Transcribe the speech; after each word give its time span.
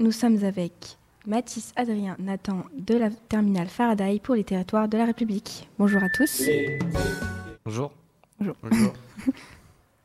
nous 0.00 0.12
sommes 0.12 0.42
avec 0.44 0.96
Mathis, 1.26 1.72
Adrien, 1.76 2.16
Nathan 2.18 2.64
de 2.74 2.96
la 2.96 3.10
terminale 3.10 3.68
Faraday 3.68 4.18
pour 4.18 4.34
les 4.34 4.44
territoires 4.44 4.88
de 4.88 4.96
la 4.96 5.04
République. 5.04 5.68
Bonjour 5.78 6.02
à 6.02 6.08
tous. 6.08 6.42
Bonjour. 7.64 7.92
Bonjour. 8.40 8.56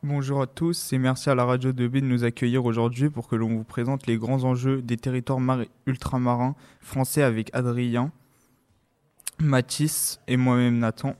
Bonjour 0.02 0.42
à 0.42 0.46
tous 0.46 0.92
et 0.92 0.98
merci 0.98 1.30
à 1.30 1.34
la 1.34 1.46
radio 1.46 1.72
de 1.72 1.88
B 1.88 1.94
de 1.94 2.00
nous 2.00 2.24
accueillir 2.24 2.66
aujourd'hui 2.66 3.08
pour 3.08 3.26
que 3.26 3.36
l'on 3.36 3.48
vous 3.48 3.64
présente 3.64 4.06
les 4.06 4.18
grands 4.18 4.44
enjeux 4.44 4.82
des 4.82 4.98
territoires 4.98 5.40
ultramarins 5.86 6.54
français 6.80 7.22
avec 7.22 7.48
Adrien, 7.54 8.12
Mathis 9.38 10.20
et 10.28 10.36
moi-même 10.36 10.78
Nathan. 10.78 11.16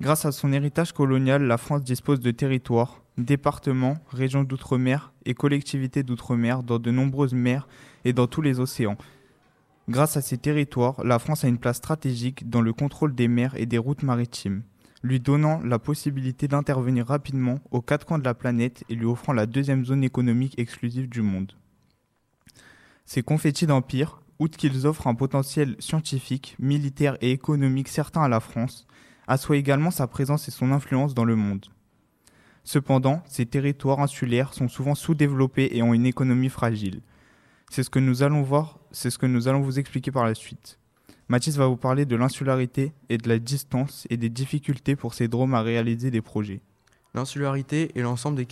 Grâce 0.00 0.24
à 0.24 0.30
son 0.30 0.52
héritage 0.52 0.92
colonial, 0.92 1.42
la 1.42 1.58
France 1.58 1.82
dispose 1.82 2.20
de 2.20 2.30
territoires, 2.30 3.02
départements, 3.18 3.98
régions 4.10 4.44
d'outre-mer 4.44 5.12
et 5.24 5.34
collectivités 5.34 6.02
d'outre-mer 6.02 6.62
dans 6.62 6.78
de 6.78 6.90
nombreuses 6.90 7.34
mers 7.34 7.68
et 8.04 8.12
dans 8.12 8.26
tous 8.26 8.42
les 8.42 8.60
océans. 8.60 8.96
Grâce 9.88 10.16
à 10.16 10.22
ces 10.22 10.36
territoires, 10.36 11.02
la 11.04 11.18
France 11.18 11.44
a 11.44 11.48
une 11.48 11.58
place 11.58 11.76
stratégique 11.76 12.48
dans 12.48 12.60
le 12.60 12.72
contrôle 12.72 13.14
des 13.14 13.28
mers 13.28 13.54
et 13.54 13.66
des 13.66 13.78
routes 13.78 14.02
maritimes, 14.02 14.62
lui 15.02 15.20
donnant 15.20 15.60
la 15.62 15.78
possibilité 15.78 16.48
d'intervenir 16.48 17.06
rapidement 17.06 17.60
aux 17.70 17.82
quatre 17.82 18.04
coins 18.04 18.18
de 18.18 18.24
la 18.24 18.34
planète 18.34 18.84
et 18.88 18.94
lui 18.94 19.06
offrant 19.06 19.32
la 19.32 19.46
deuxième 19.46 19.84
zone 19.84 20.02
économique 20.02 20.58
exclusive 20.58 21.08
du 21.08 21.22
monde. 21.22 21.52
Ces 23.04 23.22
confettis 23.22 23.66
d'empire, 23.66 24.20
outre 24.40 24.58
qu'ils 24.58 24.86
offrent 24.86 25.06
un 25.06 25.14
potentiel 25.14 25.76
scientifique, 25.78 26.56
militaire 26.58 27.16
et 27.20 27.30
économique 27.30 27.88
certain 27.88 28.22
à 28.22 28.28
la 28.28 28.40
France, 28.40 28.86
assoient 29.28 29.56
également 29.56 29.92
sa 29.92 30.08
présence 30.08 30.48
et 30.48 30.50
son 30.50 30.72
influence 30.72 31.14
dans 31.14 31.24
le 31.24 31.36
monde. 31.36 31.66
Cependant, 32.66 33.22
ces 33.28 33.46
territoires 33.46 34.00
insulaires 34.00 34.52
sont 34.52 34.66
souvent 34.66 34.96
sous-développés 34.96 35.68
et 35.76 35.84
ont 35.84 35.94
une 35.94 36.04
économie 36.04 36.48
fragile. 36.48 37.00
C'est 37.70 37.84
ce 37.84 37.90
que 37.90 38.00
nous 38.00 38.24
allons 38.24 38.42
voir, 38.42 38.80
c'est 38.90 39.10
ce 39.10 39.18
que 39.18 39.26
nous 39.26 39.46
allons 39.46 39.60
vous 39.60 39.78
expliquer 39.78 40.10
par 40.10 40.24
la 40.24 40.34
suite. 40.34 40.80
Mathis 41.28 41.56
va 41.56 41.68
vous 41.68 41.76
parler 41.76 42.06
de 42.06 42.16
l'insularité 42.16 42.92
et 43.08 43.18
de 43.18 43.28
la 43.28 43.38
distance 43.38 44.08
et 44.10 44.16
des 44.16 44.30
difficultés 44.30 44.96
pour 44.96 45.14
ces 45.14 45.28
dromes 45.28 45.54
à 45.54 45.62
réaliser 45.62 46.10
des 46.10 46.20
projets. 46.20 46.60
L'insularité 47.14 47.92
est 47.94 48.02
l'ensemble 48.02 48.36
des, 48.36 48.48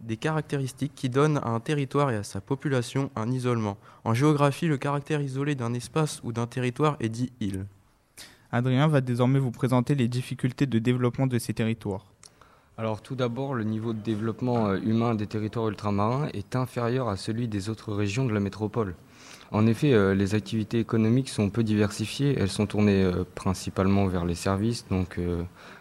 des, 0.00 0.16
caractéristiques 0.16 0.96
qui 0.96 1.08
donnent 1.08 1.38
à 1.38 1.50
un 1.50 1.60
territoire 1.60 2.10
et 2.10 2.16
à 2.16 2.24
sa 2.24 2.40
population 2.40 3.12
un 3.14 3.30
isolement. 3.30 3.78
En 4.02 4.12
géographie, 4.12 4.66
le 4.66 4.76
caractère 4.76 5.20
isolé 5.20 5.54
d'un 5.54 5.72
espace 5.72 6.20
ou 6.24 6.32
d'un 6.32 6.48
territoire 6.48 6.96
est 6.98 7.08
dit 7.08 7.32
île. 7.38 7.66
Adrien 8.50 8.88
va 8.88 9.00
désormais 9.00 9.38
vous 9.38 9.52
présenter 9.52 9.94
les 9.94 10.08
difficultés 10.08 10.66
de 10.66 10.80
développement 10.80 11.28
de 11.28 11.38
ces 11.38 11.54
territoires. 11.54 12.06
Alors 12.78 13.00
tout 13.00 13.14
d'abord, 13.14 13.54
le 13.54 13.64
niveau 13.64 13.94
de 13.94 14.00
développement 14.00 14.68
euh, 14.68 14.78
humain 14.84 15.14
des 15.14 15.26
territoires 15.26 15.68
ultramarins 15.68 16.28
est 16.34 16.56
inférieur 16.56 17.08
à 17.08 17.16
celui 17.16 17.48
des 17.48 17.70
autres 17.70 17.94
régions 17.94 18.26
de 18.26 18.34
la 18.34 18.40
métropole. 18.40 18.94
En 19.50 19.66
effet, 19.66 19.94
euh, 19.94 20.14
les 20.14 20.34
activités 20.34 20.78
économiques 20.78 21.30
sont 21.30 21.48
peu 21.48 21.62
diversifiées. 21.62 22.36
Elles 22.38 22.50
sont 22.50 22.66
tournées 22.66 23.02
euh, 23.02 23.24
principalement 23.34 24.06
vers 24.08 24.26
les 24.26 24.34
services, 24.34 24.84
donc 24.90 25.18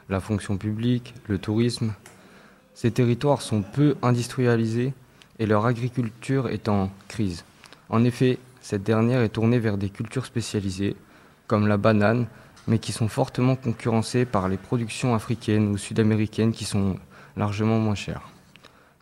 la 0.07 0.19
fonction 0.21 0.55
publique, 0.55 1.13
le 1.27 1.37
tourisme. 1.37 1.93
Ces 2.73 2.91
territoires 2.91 3.41
sont 3.41 3.61
peu 3.61 3.97
industrialisés 4.01 4.93
et 5.39 5.47
leur 5.47 5.65
agriculture 5.65 6.47
est 6.47 6.69
en 6.69 6.91
crise. 7.09 7.43
En 7.89 8.05
effet, 8.05 8.39
cette 8.61 8.83
dernière 8.83 9.21
est 9.21 9.29
tournée 9.29 9.59
vers 9.59 9.77
des 9.77 9.89
cultures 9.89 10.25
spécialisées, 10.25 10.95
comme 11.47 11.67
la 11.67 11.75
banane, 11.75 12.27
mais 12.67 12.79
qui 12.79 12.91
sont 12.91 13.07
fortement 13.07 13.55
concurrencés 13.55 14.25
par 14.25 14.49
les 14.49 14.57
productions 14.57 15.13
africaines 15.13 15.67
ou 15.69 15.77
sud-américaines 15.77 16.51
qui 16.51 16.65
sont 16.65 16.97
largement 17.37 17.79
moins 17.79 17.95
chères. 17.95 18.29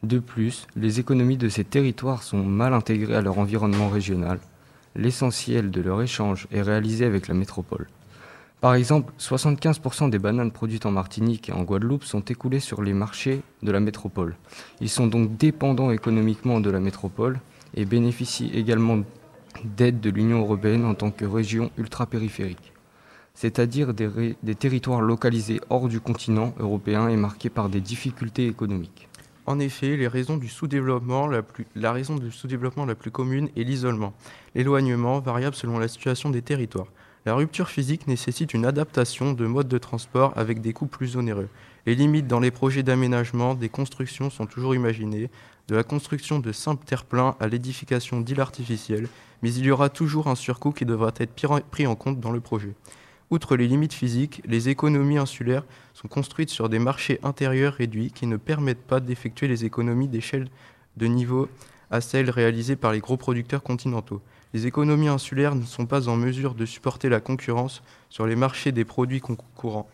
De 0.04 0.20
plus, 0.20 0.68
les 0.76 1.00
économies 1.00 1.38
de 1.38 1.48
ces 1.48 1.64
territoires 1.64 2.24
sont 2.24 2.44
mal 2.44 2.74
intégrées 2.74 3.16
à 3.16 3.22
leur 3.22 3.40
environnement 3.40 3.88
régional. 3.88 4.40
L'essentiel 4.96 5.72
de 5.72 5.82
leur 5.82 6.02
échange 6.02 6.48
est 6.52 6.62
réalisé 6.62 7.06
avec 7.06 7.28
la 7.28 7.34
métropole. 7.34 7.88
Par 8.60 8.76
exemple, 8.76 9.14
75% 9.20 10.10
des 10.10 10.20
bananes 10.20 10.52
produites 10.52 10.86
en 10.86 10.92
Martinique 10.92 11.50
et 11.50 11.54
en 11.54 11.64
Guadeloupe 11.64 12.04
sont 12.04 12.22
écoulées 12.22 12.60
sur 12.60 12.82
les 12.82 12.94
marchés 12.94 13.42
de 13.62 13.72
la 13.72 13.80
métropole. 13.80 14.36
Ils 14.82 14.90
sont 14.90 15.08
donc 15.08 15.38
dépendants 15.38 15.92
économiquement 15.92 16.60
de 16.60 16.70
la 16.70 16.80
métropole 16.80 17.40
et 17.76 17.86
bénéficient 17.86 18.52
également 18.54 19.04
d'aide 19.64 20.00
de 20.00 20.10
l'Union 20.10 20.40
européenne 20.40 20.86
en 20.86 20.96
tant 20.96 21.12
que 21.12 21.26
région 21.26 21.72
ultra-périphérique 21.78 22.73
c'est-à-dire 23.44 23.94
des, 23.94 24.56
territoires 24.56 25.02
localisés 25.02 25.60
hors 25.70 25.90
du 25.90 26.00
continent 26.00 26.54
européen 26.60 27.10
et 27.10 27.18
marqués 27.18 27.50
par 27.50 27.68
des 27.68 27.82
difficultés 27.82 28.48
économiques. 28.48 29.10
En 29.46 29.60
effet, 29.60 29.98
les 29.98 30.08
raisons 30.08 30.38
du 30.38 30.48
sous-développement, 30.48 31.28
la, 31.28 31.42
la 31.76 31.92
raison 31.92 32.16
du 32.16 32.32
sous-développement 32.32 32.86
la 32.86 32.96
plus 32.96 33.12
commune 33.12 33.50
est 33.58 33.64
l'isolement, 33.64 34.14
l'éloignement 34.56 35.20
variable 35.20 35.58
selon 35.58 35.78
la 35.78 35.90
situation 35.90 36.30
des 36.30 36.42
territoires. 36.42 36.88
La 37.26 37.36
rupture 37.36 37.68
physique 37.70 38.08
nécessite 38.08 38.54
une 38.54 38.66
adaptation 38.66 39.34
de 39.34 39.46
modes 39.46 39.68
de 39.68 39.78
transport 39.78 40.32
avec 40.38 40.62
des 40.62 40.72
coûts 40.72 40.88
plus 40.88 41.18
onéreux. 41.18 41.50
Les 41.86 41.96
limites 41.96 42.28
dans 42.28 42.40
les 42.40 42.52
projets 42.52 42.84
d'aménagement 42.84 43.56
des 43.56 43.70
constructions 43.70 44.30
sont 44.30 44.46
toujours 44.46 44.76
imaginées, 44.76 45.30
de 45.68 45.76
la 45.76 45.84
construction 45.84 46.40
de 46.40 46.52
simples 46.54 46.86
terre-pleins 46.86 47.36
à 47.42 47.48
l'édification 47.48 48.22
d'îles 48.22 48.42
artificielles, 48.42 49.10
mais 49.42 49.54
il 49.54 49.66
y 49.66 49.72
aura 49.72 49.90
toujours 49.90 50.28
un 50.28 50.36
surcoût 50.36 50.72
qui 50.72 50.86
devra 50.86 51.12
être 51.18 51.66
pris 51.70 51.88
en 51.88 51.96
compte 51.96 52.22
dans 52.22 52.32
le 52.32 52.40
projet. 52.40 52.74
Outre 53.30 53.56
les 53.56 53.68
limites 53.68 53.94
physiques, 53.94 54.42
les 54.46 54.70
économies 54.70 55.18
insulaires 55.18 55.64
sont 55.94 56.08
construites 56.08 56.50
sur 56.50 56.70
des 56.70 56.80
marchés 56.80 57.20
intérieurs 57.24 57.74
réduits 57.74 58.12
qui 58.12 58.28
ne 58.28 58.38
permettent 58.38 58.86
pas 58.86 59.00
d'effectuer 59.00 59.48
les 59.48 59.66
économies 59.66 60.08
d'échelle 60.08 60.50
de 60.98 61.08
niveau 61.08 61.50
à 61.90 62.02
celles 62.02 62.30
réalisées 62.30 62.76
par 62.76 62.92
les 62.92 63.00
gros 63.00 63.18
producteurs 63.18 63.64
continentaux. 63.64 64.22
Les 64.54 64.68
économies 64.68 65.08
insulaires 65.08 65.56
ne 65.56 65.66
sont 65.66 65.86
pas 65.86 66.10
en 66.10 66.16
mesure 66.16 66.54
de 66.54 66.66
supporter 66.66 67.10
la 67.10 67.20
concurrence 67.20 67.82
sur 68.10 68.28
les 68.28 68.36
marchés 68.36 68.72
des 68.72 68.86
produits 68.86 69.22
concurrents 69.22 69.90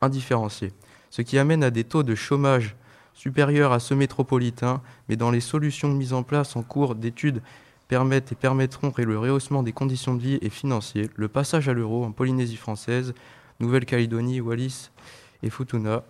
indifférenciés, 0.00 0.72
ce 1.10 1.22
qui 1.22 1.38
amène 1.38 1.64
à 1.64 1.70
des 1.70 1.84
taux 1.84 2.02
de 2.02 2.14
chômage 2.14 2.76
supérieurs 3.14 3.72
à 3.72 3.80
ceux 3.80 3.94
métropolitains, 3.94 4.82
mais 5.08 5.16
dans 5.16 5.30
les 5.30 5.40
solutions 5.40 5.88
mises 5.88 6.12
en 6.12 6.22
place 6.22 6.56
en 6.56 6.62
cours 6.62 6.94
d'études 6.94 7.42
permettent 7.88 8.32
et 8.32 8.36
permettront 8.36 8.92
le 8.96 9.18
rehaussement 9.18 9.62
des 9.62 9.72
conditions 9.72 10.14
de 10.14 10.22
vie 10.22 10.38
et 10.40 10.50
financier, 10.50 11.10
le 11.16 11.28
passage 11.28 11.68
à 11.68 11.72
l'euro 11.72 12.04
en 12.04 12.12
Polynésie 12.12 12.56
française, 12.56 13.14
Nouvelle-Calédonie, 13.60 14.40
Wallis 14.40 14.90
et 15.42 15.50
Futuna 15.50 16.02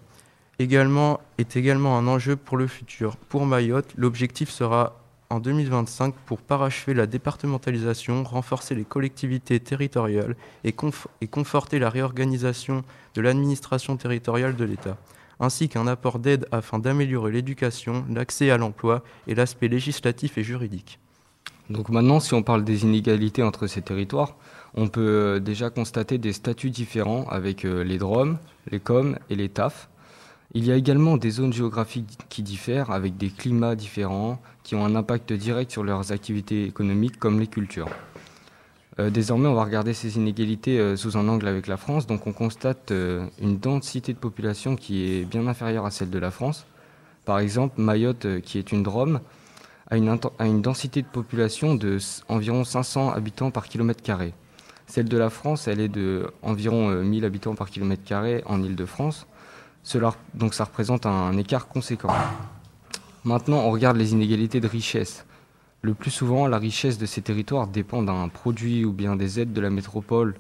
est 0.58 0.64
également 0.64 1.98
un 1.98 2.06
enjeu 2.06 2.36
pour 2.36 2.56
le 2.56 2.66
futur. 2.66 3.16
Pour 3.16 3.44
Mayotte, 3.44 3.92
l'objectif 3.96 4.50
sera 4.50 5.00
en 5.30 5.40
2025 5.40 6.14
pour 6.26 6.40
parachever 6.40 6.94
la 6.94 7.06
départementalisation, 7.06 8.22
renforcer 8.22 8.74
les 8.74 8.84
collectivités 8.84 9.58
territoriales 9.58 10.36
et 10.62 10.72
conforter 10.72 11.78
la 11.78 11.90
réorganisation 11.90 12.84
de 13.14 13.20
l'administration 13.20 13.96
territoriale 13.96 14.54
de 14.54 14.64
l'État, 14.64 14.96
ainsi 15.40 15.68
qu'un 15.68 15.88
apport 15.88 16.20
d'aide 16.20 16.46
afin 16.52 16.78
d'améliorer 16.78 17.32
l'éducation, 17.32 18.04
l'accès 18.08 18.50
à 18.50 18.58
l'emploi 18.58 19.02
et 19.26 19.34
l'aspect 19.34 19.68
législatif 19.68 20.38
et 20.38 20.44
juridique. 20.44 21.00
Donc 21.70 21.88
maintenant, 21.88 22.20
si 22.20 22.34
on 22.34 22.42
parle 22.42 22.64
des 22.64 22.82
inégalités 22.82 23.42
entre 23.42 23.66
ces 23.66 23.80
territoires, 23.80 24.36
on 24.74 24.88
peut 24.88 25.00
euh, 25.00 25.40
déjà 25.40 25.70
constater 25.70 26.18
des 26.18 26.32
statuts 26.32 26.70
différents 26.70 27.26
avec 27.28 27.64
euh, 27.64 27.82
les 27.82 27.96
DROM, 27.96 28.38
les 28.70 28.80
COM 28.80 29.16
et 29.30 29.36
les 29.36 29.48
TAF. 29.48 29.88
Il 30.52 30.64
y 30.64 30.72
a 30.72 30.76
également 30.76 31.16
des 31.16 31.30
zones 31.30 31.52
géographiques 31.52 32.18
qui 32.28 32.42
diffèrent 32.42 32.90
avec 32.90 33.16
des 33.16 33.30
climats 33.30 33.76
différents 33.76 34.40
qui 34.62 34.74
ont 34.74 34.84
un 34.84 34.94
impact 34.94 35.32
direct 35.32 35.70
sur 35.70 35.82
leurs 35.82 36.12
activités 36.12 36.64
économiques 36.64 37.18
comme 37.18 37.40
les 37.40 37.46
cultures. 37.46 37.88
Euh, 39.00 39.10
désormais, 39.10 39.48
on 39.48 39.54
va 39.54 39.64
regarder 39.64 39.94
ces 39.94 40.16
inégalités 40.16 40.96
sous 40.96 41.16
un 41.16 41.26
angle 41.28 41.48
avec 41.48 41.66
la 41.66 41.76
France. 41.76 42.06
Donc 42.06 42.26
on 42.26 42.32
constate 42.32 42.92
une 43.40 43.58
densité 43.58 44.12
de 44.12 44.18
population 44.18 44.76
qui 44.76 45.04
est 45.04 45.24
bien 45.24 45.46
inférieure 45.46 45.86
à 45.86 45.90
celle 45.90 46.10
de 46.10 46.18
la 46.18 46.30
France. 46.30 46.66
Par 47.24 47.38
exemple, 47.38 47.80
Mayotte, 47.80 48.40
qui 48.42 48.58
est 48.58 48.70
une 48.70 48.82
DROM, 48.82 49.20
a 49.90 49.96
une, 49.96 50.62
densité 50.62 51.02
de 51.02 51.06
population 51.06 51.74
de 51.74 51.98
environ 52.28 52.64
500 52.64 53.10
habitants 53.12 53.50
par 53.50 53.68
kilomètre 53.68 54.02
carré. 54.02 54.34
Celle 54.86 55.08
de 55.08 55.16
la 55.16 55.30
France, 55.30 55.68
elle 55.68 55.80
est 55.80 55.88
de 55.88 56.30
environ 56.42 56.88
1000 56.90 57.24
euh, 57.24 57.26
habitants 57.26 57.54
par 57.54 57.70
kilomètre 57.70 58.04
carré 58.04 58.42
en 58.46 58.62
Île-de-France. 58.62 59.26
donc 60.34 60.54
ça 60.54 60.64
représente 60.64 61.06
un, 61.06 61.36
écart 61.36 61.68
conséquent. 61.68 62.12
Maintenant, 63.24 63.58
on 63.58 63.70
regarde 63.70 63.96
les 63.96 64.12
inégalités 64.12 64.60
de 64.60 64.68
richesse. 64.68 65.24
Le 65.82 65.94
plus 65.94 66.10
souvent, 66.10 66.46
la 66.46 66.58
richesse 66.58 66.98
de 66.98 67.06
ces 67.06 67.20
territoires 67.20 67.66
dépend 67.66 68.02
d'un 68.02 68.28
produit 68.28 68.84
ou 68.84 68.92
bien 68.92 69.16
des 69.16 69.40
aides 69.40 69.52
de 69.52 69.60
la 69.60 69.70
métropole, 69.70 70.34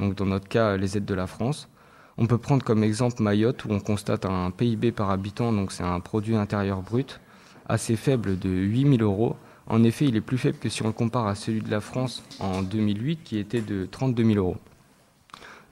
donc 0.00 0.16
dans 0.16 0.26
notre 0.26 0.48
cas, 0.48 0.76
les 0.76 0.96
aides 0.96 1.04
de 1.04 1.14
la 1.14 1.26
France. 1.26 1.68
On 2.16 2.26
peut 2.26 2.38
prendre 2.38 2.64
comme 2.64 2.82
exemple 2.82 3.22
Mayotte, 3.22 3.64
où 3.64 3.70
on 3.70 3.78
constate 3.78 4.24
un 4.24 4.50
PIB 4.50 4.90
par 4.90 5.10
habitant, 5.10 5.52
donc 5.52 5.70
c'est 5.70 5.84
un 5.84 6.00
produit 6.00 6.34
intérieur 6.34 6.82
brut, 6.82 7.20
assez 7.68 7.96
faible 7.96 8.38
de 8.38 8.48
8 8.48 8.98
000 8.98 9.02
euros. 9.02 9.36
En 9.66 9.82
effet, 9.84 10.06
il 10.06 10.16
est 10.16 10.22
plus 10.22 10.38
faible 10.38 10.58
que 10.58 10.68
si 10.68 10.82
on 10.82 10.86
le 10.86 10.92
compare 10.92 11.26
à 11.26 11.34
celui 11.34 11.60
de 11.60 11.70
la 11.70 11.80
France 11.80 12.24
en 12.40 12.62
2008 12.62 13.20
qui 13.22 13.38
était 13.38 13.60
de 13.60 13.86
32 13.90 14.24
000 14.24 14.38
euros. 14.38 14.56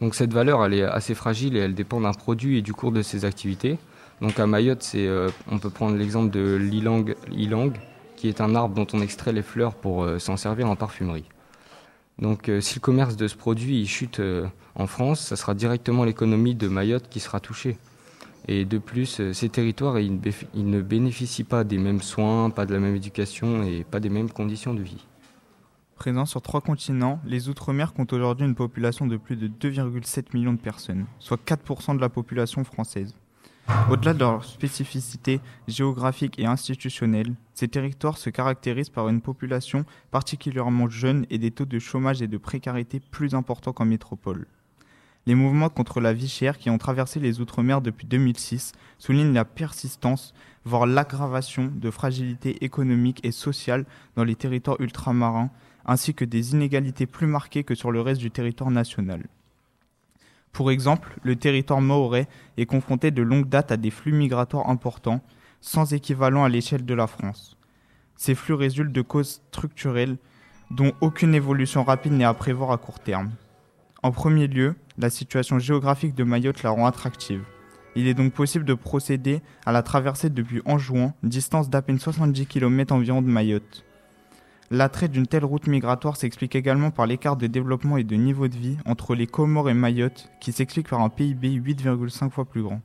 Donc 0.01 0.15
cette 0.15 0.33
valeur, 0.33 0.65
elle 0.65 0.75
est 0.75 0.83
assez 0.83 1.15
fragile 1.15 1.57
et 1.57 1.61
elle 1.61 1.75
dépend 1.75 2.01
d'un 2.01 2.13
produit 2.13 2.59
et 2.59 2.63
du 2.63 2.75
cours 2.75 2.93
de 2.93 3.01
ses 3.01 3.25
activités. 3.25 3.79
Donc 4.21 4.39
à 4.39 4.47
Mayotte, 4.47 4.93
euh, 4.95 5.31
on 5.51 5.59
peut 5.59 5.71
prendre 5.71 5.97
l'exemple 5.97 6.31
de 6.31 6.57
l'ilang, 6.57 7.05
qui 8.17 8.29
est 8.29 8.41
un 8.41 8.55
arbre 8.55 8.75
dont 8.75 8.87
on 8.93 9.01
extrait 9.01 9.33
les 9.33 9.43
fleurs 9.43 9.75
pour 9.75 10.07
s'en 10.19 10.37
servir 10.37 10.69
en 10.69 10.77
parfumerie. 10.77 11.25
Donc 12.19 12.51
si 12.61 12.77
le 12.77 12.81
commerce 12.81 13.17
de 13.17 13.29
ce 13.29 13.37
produit 13.37 13.87
chute 13.87 14.23
en 14.75 14.87
France, 14.87 15.21
ça 15.21 15.37
sera 15.37 15.55
directement 15.55 16.05
l'économie 16.05 16.55
de 16.55 16.69
Mayotte 16.69 17.09
qui 17.09 17.21
sera 17.21 17.41
touchée. 17.41 17.77
Et 18.49 18.65
de 18.65 18.79
plus, 18.79 19.33
ces 19.33 19.49
territoires, 19.49 19.99
ils 19.99 20.21
ne 20.55 20.81
bénéficient 20.81 21.45
pas 21.45 21.65
des 21.65 21.79
mêmes 21.79 22.01
soins, 22.01 22.51
pas 22.51 22.65
de 22.65 22.73
la 22.73 22.81
même 22.81 22.95
éducation 22.95 23.65
et 23.65 23.85
pas 23.85 23.99
des 23.99 24.09
mêmes 24.09 24.31
conditions 24.31 24.73
de 24.73 24.83
vie. 24.83 25.05
Présents 25.97 26.27
sur 26.27 26.43
trois 26.43 26.61
continents, 26.61 27.21
les 27.25 27.49
Outre-mer 27.49 27.95
comptent 27.95 28.13
aujourd'hui 28.13 28.47
une 28.47 28.55
population 28.55 29.07
de 29.07 29.17
plus 29.17 29.35
de 29.37 29.49
2,7 29.49 30.27
millions 30.35 30.53
de 30.53 30.61
personnes, 30.61 31.07
soit 31.19 31.43
4% 31.43 31.97
de 31.97 32.01
la 32.01 32.11
population 32.11 32.63
française. 32.65 33.15
Au-delà 33.91 34.15
de 34.15 34.21
leur 34.21 34.45
spécificité 34.45 35.41
géographique 35.67 36.39
et 36.39 36.47
institutionnelle, 36.47 37.35
ces 37.55 37.67
territoires 37.67 38.19
se 38.19 38.31
caractérisent 38.31 38.91
par 38.91 39.09
une 39.09 39.21
population 39.21 39.85
particulièrement 40.13 40.89
jeune 40.89 41.27
et 41.31 41.39
des 41.39 41.51
taux 41.51 41.65
de 41.65 41.79
chômage 41.81 42.23
et 42.23 42.29
de 42.29 42.39
précarité 42.39 43.01
plus 43.01 43.35
importants 43.35 43.73
qu'en 43.73 43.87
métropole. 43.87 44.47
Les 45.27 45.35
mouvements 45.35 45.69
contre 45.69 46.01
la 46.01 46.13
vie 46.13 46.29
chère 46.29 46.57
qui 46.57 46.71
ont 46.71 46.79
traversé 46.79 47.19
les 47.19 47.41
Outre-mer 47.41 47.81
depuis 47.81 48.07
2006 48.07 48.73
soulignent 48.99 49.35
la 49.35 49.45
persistance, 49.45 50.33
voire 50.65 50.87
l'aggravation 50.87 51.71
de 51.75 51.91
fragilité 51.91 52.65
économique 52.65 53.21
et 53.25 53.33
sociale 53.33 53.87
dans 54.15 54.23
les 54.23 54.37
territoires 54.37 54.81
ultramarins 54.81 55.51
ainsi 55.85 56.15
que 56.15 56.25
des 56.25 56.53
inégalités 56.53 57.07
plus 57.07 57.27
marquées 57.27 57.65
que 57.65 57.75
sur 57.75 57.91
le 57.91 58.01
reste 58.01 58.21
du 58.21 58.31
territoire 58.31 58.71
national. 58.71 59.27
Pour 60.53 60.71
exemple, 60.71 61.19
le 61.23 61.37
territoire 61.37 61.81
mahorais 61.81 62.29
est 62.57 62.67
confronté 62.67 63.11
de 63.11 63.23
longue 63.23 63.49
date 63.49 63.73
à 63.73 63.77
des 63.77 63.91
flux 63.91 64.13
migratoires 64.13 64.71
importants, 64.71 65.21
sans 65.61 65.93
équivalent 65.93 66.45
à 66.45 66.49
l'échelle 66.49 66.85
de 66.85 66.95
la 66.95 67.07
France. 67.07 67.57
Ces 68.17 68.35
flux 68.35 68.55
résultent 68.55 68.93
de 68.93 69.03
causes 69.03 69.43
structurelles 69.51 70.17
dont 70.71 70.93
aucune 71.01 71.35
évolution 71.35 71.85
rapide 71.85 72.13
n'est 72.13 72.25
à 72.25 72.35
prévoir 72.35 72.71
à 72.71 72.79
court 72.79 73.01
terme. 73.01 73.31
En 74.03 74.11
premier 74.13 74.47
lieu, 74.47 74.75
la 74.99 75.11
situation 75.11 75.59
géographique 75.59 76.15
de 76.15 76.25
Mayotte 76.25 76.63
la 76.63 76.71
rend 76.71 76.87
attractive. 76.87 77.43
Il 77.95 78.07
est 78.07 78.15
donc 78.15 78.33
possible 78.33 78.65
de 78.65 78.75
procéder 78.75 79.41
à 79.65 79.73
la 79.73 79.83
traversée 79.83 80.29
depuis 80.29 80.61
Anjouan, 80.67 81.15
distance 81.23 81.71
d'à 81.71 81.83
peine 81.83 81.99
70 81.99 82.47
km 82.47 82.95
environ 82.95 83.23
de 83.23 83.29
Mayotte. 83.29 83.85
L'attrait 84.71 85.09
d'une 85.09 85.27
telle 85.27 85.45
route 85.45 85.67
migratoire 85.67 86.17
s'explique 86.17 86.57
également 86.57 86.91
par 86.91 87.07
l'écart 87.07 87.37
de 87.37 87.47
développement 87.47 87.97
et 87.97 88.05
de 88.05 88.17
niveau 88.17 88.49
de 88.49 88.57
vie 88.57 88.77
entre 88.85 89.15
les 89.15 89.27
Comores 89.27 89.71
et 89.71 89.75
Mayotte, 89.75 90.29
qui 90.41 90.53
s'explique 90.53 90.89
par 90.89 91.01
un 91.01 91.09
PIB 91.09 91.59
8,5 91.61 92.31
fois 92.31 92.45
plus 92.45 92.63
grand. 92.63 92.81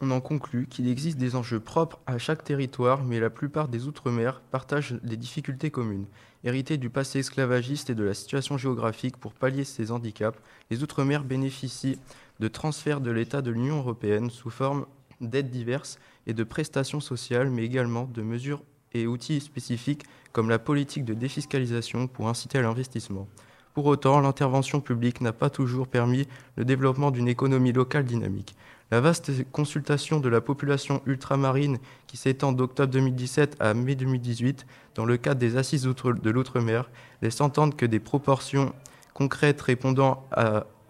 On 0.00 0.10
en 0.10 0.20
conclut 0.20 0.66
qu'il 0.66 0.88
existe 0.88 1.18
des 1.18 1.36
enjeux 1.36 1.60
propres 1.60 2.00
à 2.06 2.18
chaque 2.18 2.42
territoire, 2.42 3.04
mais 3.04 3.20
la 3.20 3.30
plupart 3.30 3.68
des 3.68 3.86
Outre-mer 3.86 4.40
partagent 4.50 4.98
des 5.04 5.16
difficultés 5.16 5.70
communes. 5.70 6.06
Hérités 6.42 6.78
du 6.78 6.90
passé 6.90 7.20
esclavagiste 7.20 7.90
et 7.90 7.94
de 7.94 8.02
la 8.02 8.12
situation 8.12 8.58
géographique 8.58 9.16
pour 9.16 9.34
pallier 9.34 9.62
ces 9.62 9.92
handicaps, 9.92 10.38
les 10.70 10.82
Outre-mer 10.82 11.22
bénéficient 11.22 11.98
de 12.40 12.48
transferts 12.48 13.00
de 13.00 13.12
l'État 13.12 13.40
de 13.40 13.52
l'Union 13.52 13.78
européenne 13.78 14.30
sous 14.30 14.50
forme 14.50 14.86
d'aides 15.20 15.50
diverses 15.50 16.00
et 16.26 16.34
de 16.34 16.42
prestations 16.42 17.00
sociales, 17.00 17.50
mais 17.50 17.64
également 17.64 18.10
de 18.12 18.22
mesures 18.22 18.64
et 18.94 19.06
outils 19.06 19.40
spécifiques 19.40 20.04
comme 20.32 20.50
la 20.50 20.58
politique 20.58 21.04
de 21.04 21.14
défiscalisation 21.14 22.08
pour 22.08 22.28
inciter 22.28 22.58
à 22.58 22.62
l'investissement. 22.62 23.28
Pour 23.74 23.86
autant, 23.86 24.20
l'intervention 24.20 24.80
publique 24.80 25.20
n'a 25.20 25.32
pas 25.32 25.50
toujours 25.50 25.88
permis 25.88 26.28
le 26.56 26.64
développement 26.64 27.10
d'une 27.10 27.28
économie 27.28 27.72
locale 27.72 28.04
dynamique. 28.04 28.54
La 28.90 29.00
vaste 29.00 29.32
consultation 29.50 30.20
de 30.20 30.28
la 30.28 30.40
population 30.40 31.02
ultramarine 31.06 31.78
qui 32.06 32.16
s'étend 32.16 32.52
d'octobre 32.52 32.92
2017 32.92 33.56
à 33.60 33.74
mai 33.74 33.94
2018 33.94 34.66
dans 34.94 35.04
le 35.04 35.16
cadre 35.16 35.40
des 35.40 35.56
assises 35.56 35.82
de 35.82 36.30
l'outre-mer 36.30 36.90
laisse 37.22 37.40
entendre 37.40 37.74
que 37.74 37.86
des 37.86 37.98
proportions 37.98 38.72
concrètes 39.14 39.60
répondant 39.62 40.26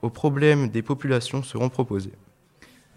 aux 0.03 0.11
problèmes 0.11 0.69
des 0.69 0.83
populations 0.83 1.43
seront 1.43 1.69
proposées. 1.69 2.13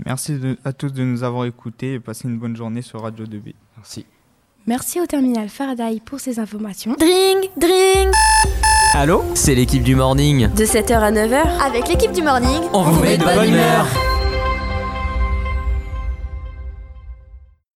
Merci 0.05 0.39
à 0.63 0.73
tous 0.73 0.91
de 0.91 1.03
nous 1.03 1.23
avoir 1.23 1.45
écoutés 1.45 1.93
et 1.93 1.99
passez 1.99 2.27
une 2.27 2.37
bonne 2.37 2.55
journée 2.55 2.81
sur 2.81 3.01
Radio 3.01 3.25
2B. 3.25 3.53
Merci. 3.77 4.05
Merci 4.67 4.99
au 4.99 5.05
terminal 5.05 5.47
Faraday 5.47 6.01
pour 6.03 6.19
ces 6.19 6.39
informations. 6.39 6.95
Dring, 6.99 7.49
dring 7.55 8.11
Allô? 8.93 9.23
C'est 9.33 9.55
l'équipe 9.55 9.83
du 9.83 9.95
morning. 9.95 10.53
De 10.53 10.65
7h 10.65 10.93
à 10.99 11.11
9h, 11.11 11.61
avec 11.61 11.87
l'équipe 11.87 12.11
du 12.11 12.21
morning, 12.21 12.61
on, 12.73 12.83
vous 12.83 13.01
met 13.01 13.17
de 13.17 13.23
bonne 13.23 13.49
humeur. 13.49 13.87